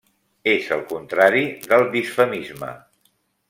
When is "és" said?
0.53-0.69